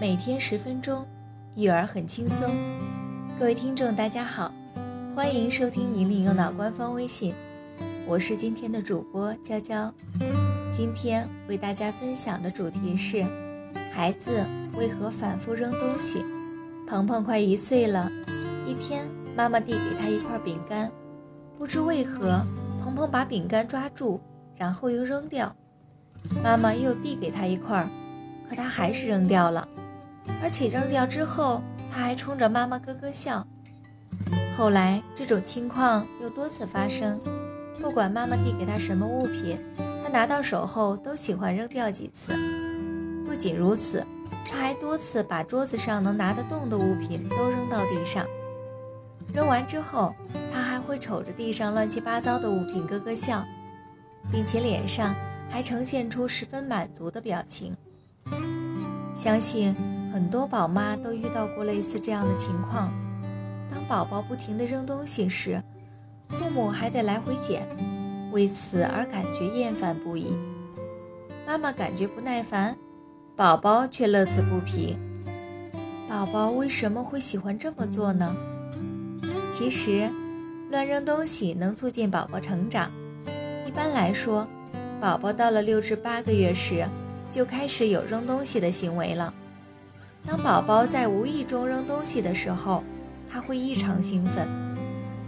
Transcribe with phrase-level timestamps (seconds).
[0.00, 1.04] 每天十分钟，
[1.56, 2.54] 育儿很轻松。
[3.36, 4.54] 各位听众，大家好，
[5.12, 7.34] 欢迎收听引领右脑官方微信，
[8.06, 9.92] 我是今天的主播娇娇。
[10.72, 13.26] 今天为大家分享的主题是：
[13.92, 16.24] 孩子为何反复扔东西？
[16.86, 18.08] 鹏鹏快一岁了，
[18.64, 19.04] 一天，
[19.36, 20.88] 妈妈递给他一块饼干，
[21.58, 22.46] 不知为何，
[22.84, 24.20] 鹏鹏把饼干抓住，
[24.54, 25.52] 然后又扔掉。
[26.40, 27.84] 妈妈又递给他一块，
[28.48, 29.68] 可他还是扔掉了，
[30.42, 33.46] 而且扔掉之后，他还冲着妈妈咯咯笑。
[34.56, 37.20] 后来这种情况又多次发生，
[37.80, 39.58] 不管妈妈递给他什么物品，
[40.02, 42.32] 他拿到手后都喜欢扔掉几次。
[43.26, 44.06] 不仅如此，
[44.44, 48.26] 他还多次把桌子上能拿得动的物品都扔到地上。
[49.32, 50.14] 扔完之后，
[50.52, 53.44] 他还会瞅着地上乱七八糟的物品咯咯笑，
[54.32, 55.14] 并且脸上。
[55.50, 57.74] 还呈现出十分满足的表情。
[59.14, 59.74] 相信
[60.12, 62.90] 很多宝妈都遇到过类似这样的情况：
[63.70, 65.62] 当宝宝不停地扔东西时，
[66.28, 67.68] 父母还得来回捡，
[68.32, 70.36] 为此而感觉厌烦不已。
[71.46, 72.76] 妈妈感觉不耐烦，
[73.36, 74.96] 宝宝却乐此不疲。
[76.08, 78.34] 宝宝为什么会喜欢这么做呢？
[79.52, 80.10] 其实，
[80.70, 82.90] 乱扔东西能促进宝宝成长。
[83.66, 84.46] 一般来说，
[85.00, 86.86] 宝宝到了六至八个月时，
[87.30, 89.32] 就开始有扔东西的行为了。
[90.28, 92.84] 当宝宝在无意中扔东西的时候，
[93.30, 94.46] 他会异常兴奋，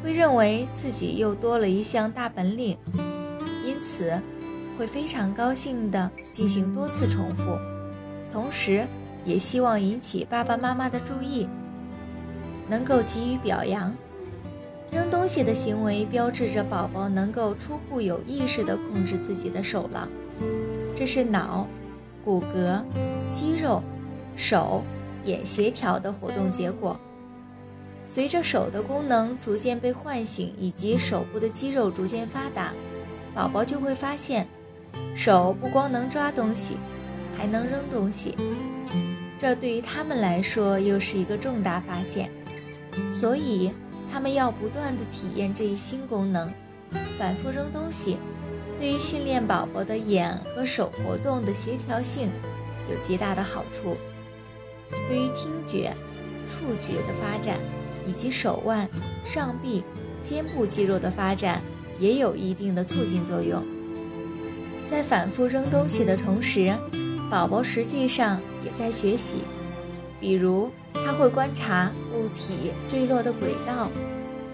[0.00, 2.78] 会认为自己又多了一项大本领，
[3.66, 4.16] 因此
[4.78, 7.58] 会非常高兴地进行多次重复，
[8.30, 8.86] 同时
[9.24, 11.48] 也希望引起爸爸妈妈的注意，
[12.68, 13.92] 能够给予表扬。
[14.92, 20.08] 扔东西的行为标志着宝宝能够初步有意识地控制自己的手了，
[20.94, 21.66] 这是脑、
[22.24, 22.80] 骨骼、
[23.32, 23.82] 肌肉、
[24.36, 24.82] 手、
[25.24, 26.98] 眼协调的活动结果。
[28.06, 32.72] 随着手的功能逐渐被唤醒，以及手部的肌肉逐渐发达，
[33.34, 34.46] 宝宝就会发现，
[35.14, 36.76] 手不光能抓东西，
[37.36, 38.36] 还能扔东西。
[39.38, 42.30] 这对于他们来说又是一个重大发现，
[43.12, 43.72] 所以。
[44.12, 46.48] 他们要不断的体验这一新功能，
[47.18, 48.16] 反复扔东西，
[48.78, 52.30] 对于训练宝宝的眼和手活动的协调性
[52.88, 53.96] 有极大的好处，
[55.08, 55.94] 对于听觉、
[56.48, 57.58] 触觉的发展
[58.06, 58.88] 以及手腕、
[59.24, 59.84] 上臂、
[60.22, 61.62] 肩部肌肉的发展
[61.98, 63.62] 也有一定的促进作用。
[64.90, 66.76] 在反复扔东西的同时，
[67.30, 69.38] 宝宝实际上也在学习，
[70.20, 70.70] 比如。
[71.04, 73.90] 他会观察物体坠落的轨道、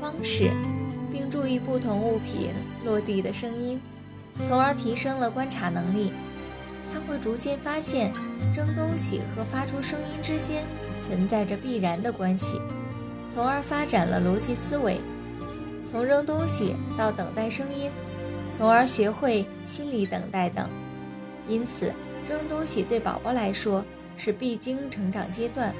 [0.01, 0.51] 方式，
[1.13, 2.49] 并注意不同物品
[2.83, 3.79] 落地的声音，
[4.49, 6.13] 从而提升了观察能力。
[6.93, 8.13] 他会逐渐发现
[8.55, 10.65] 扔东西和发出声音之间
[11.01, 12.61] 存在着必然的关系，
[13.31, 15.01] 从而发展了逻辑思维。
[15.85, 17.91] 从扔东西到等待声音，
[18.53, 20.69] 从而学会心理等待等。
[21.49, 21.93] 因此，
[22.29, 23.85] 扔东西对宝宝来说
[24.17, 25.75] 是必经成长阶段。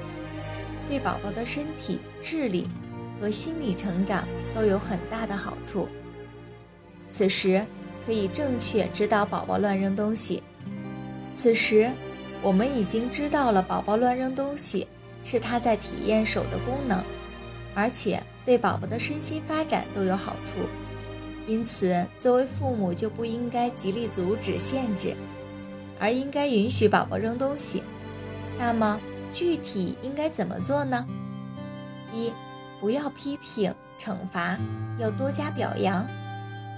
[0.87, 2.67] 对宝宝的身体、智力
[3.21, 5.87] 和心理成长都有很大的好处。
[7.11, 7.65] 此时
[8.05, 10.43] 可以正确指导宝宝乱扔东西。
[11.41, 11.89] 此时，
[12.43, 14.87] 我们已经知道了宝宝乱扔东西
[15.23, 17.03] 是他在体验手的功能，
[17.73, 20.69] 而且对宝宝的身心发展都有好处。
[21.47, 25.15] 因此，作为父母就不应该极力阻止、限制，
[25.99, 27.81] 而应该允许宝宝扔东西。
[28.59, 29.01] 那么，
[29.33, 31.03] 具体应该怎么做呢？
[32.11, 32.31] 一，
[32.79, 34.59] 不要批评惩罚，
[34.99, 36.07] 要多加表扬。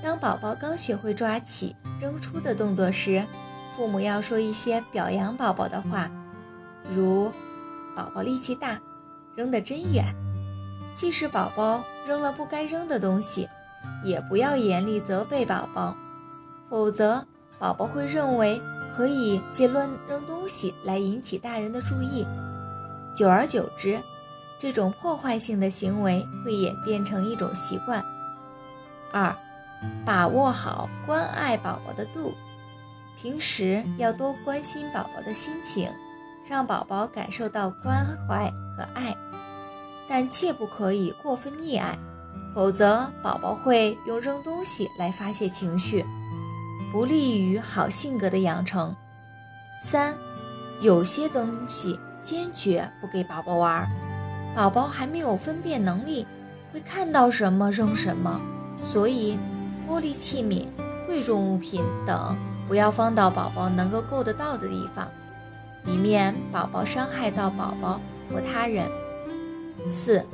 [0.01, 3.25] 当宝宝刚学会抓起、扔出的动作时，
[3.75, 6.09] 父母要说一些表扬宝宝的话，
[6.89, 7.31] 如
[7.95, 8.79] “宝宝力气大，
[9.35, 10.05] 扔得真远”。
[10.93, 13.49] 即使宝宝扔了不该扔的东西，
[14.03, 15.95] 也不要严厉责备宝宝，
[16.69, 17.25] 否则
[17.57, 18.61] 宝宝会认为
[18.95, 22.27] 可以借乱扔东西来引起大人的注意。
[23.15, 23.99] 久而久之，
[24.59, 28.05] 这种破坏性的行为会演变成一种习惯。
[29.11, 29.35] 二，
[30.05, 32.33] 把握好关爱宝宝的度，
[33.17, 35.89] 平时要多关心宝宝的心情，
[36.47, 39.15] 让宝宝感受到关怀和爱，
[40.07, 41.97] 但切不可以过分溺爱，
[42.53, 46.05] 否则宝宝会用扔东西来发泄情绪，
[46.91, 48.95] 不利于好性格的养成。
[49.81, 50.17] 三，
[50.79, 51.99] 有些东西。
[52.23, 53.85] 坚决不给宝宝玩，
[54.55, 56.25] 宝宝还没有分辨能力，
[56.71, 58.39] 会看到什么扔什么，
[58.81, 59.37] 所以
[59.85, 60.65] 玻璃器皿、
[61.05, 62.33] 贵重物品等
[62.73, 65.07] 不要放到宝宝能够够得到的地方，
[65.85, 68.89] 以免宝宝伤害到宝宝或他人。
[69.87, 70.25] 四，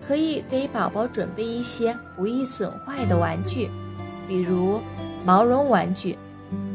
[0.00, 3.68] 可以给宝宝准备一些不易损坏的玩具，
[4.28, 4.80] 比如
[5.26, 6.16] 毛绒玩具、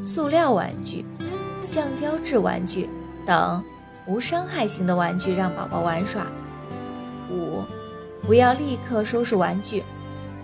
[0.03, 1.05] 塑料玩具、
[1.61, 2.89] 橡胶制玩具
[3.25, 3.63] 等
[4.05, 6.27] 无伤害型的玩具，让宝宝玩耍。
[7.31, 7.63] 五，
[8.27, 9.81] 不要立刻收拾玩具。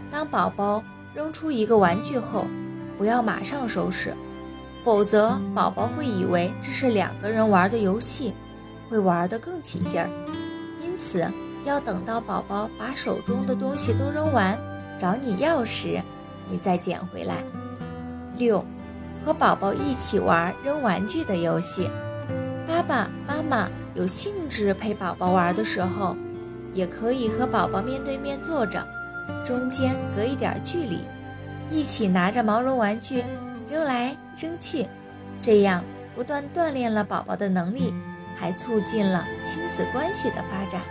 [0.10, 0.82] 当宝宝
[1.14, 2.48] 扔出一个玩具后，
[2.98, 4.16] 不要马上收拾，
[4.84, 8.34] 否则宝宝会以为这是两个人玩的游戏，
[8.90, 10.10] 会玩得更起劲儿。
[10.82, 11.26] 因此，
[11.66, 14.58] 要等到宝宝把手中的东西都扔完，
[15.00, 16.02] 找你要时，
[16.50, 17.44] 你再捡回来。
[18.38, 18.66] 六，
[19.26, 21.90] 和宝宝一起玩扔玩具的游戏。
[22.68, 26.16] 爸爸妈妈有兴致陪宝宝玩的时候。
[26.74, 28.82] 也可以和宝宝面对面坐着，
[29.46, 31.00] 中间隔一点距离，
[31.70, 33.26] 一起拿着毛绒玩具
[33.72, 34.86] 扔来扔去，
[35.42, 35.82] 这样
[36.14, 37.94] 不断锻炼了宝宝的能力，
[38.36, 40.82] 还促进了亲子关系的发展。